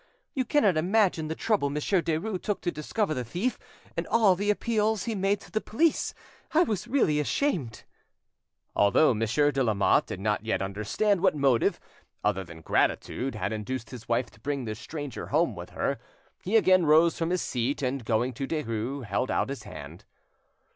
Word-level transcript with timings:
You 0.33 0.45
cannot 0.45 0.77
imagine 0.77 1.27
the 1.27 1.35
trouble 1.35 1.69
Monsieur 1.69 2.01
Derues 2.01 2.41
took 2.41 2.61
to 2.61 2.71
discover 2.71 3.13
the 3.13 3.23
thief, 3.23 3.59
and 3.95 4.07
all 4.07 4.35
the 4.35 4.49
appeals 4.49 5.03
he 5.03 5.13
made 5.13 5.39
to 5.41 5.51
the 5.51 5.61
police—I 5.61 6.63
was 6.63 6.87
really 6.87 7.19
ashamed!" 7.19 7.83
Although 8.75 9.13
Monsieur 9.13 9.51
de 9.51 9.63
Lamotte 9.63 10.07
did 10.07 10.19
not 10.19 10.43
yet 10.43 10.59
understand 10.59 11.21
what 11.21 11.35
motive, 11.35 11.79
other 12.23 12.43
than 12.43 12.61
gratitude, 12.61 13.35
had 13.35 13.53
induced 13.53 13.91
his 13.91 14.09
wife 14.09 14.31
to 14.31 14.39
bring 14.39 14.65
this 14.65 14.79
stranger 14.79 15.27
home 15.27 15.55
with 15.55 15.69
her, 15.69 15.99
he 16.43 16.57
again 16.57 16.87
rose 16.87 17.15
from 17.19 17.29
his 17.29 17.43
seat, 17.43 17.83
and 17.83 18.03
going 18.03 18.33
to 18.33 18.47
Derues, 18.47 19.05
held 19.05 19.29
out 19.29 19.49
his 19.49 19.61
hand. 19.65 20.05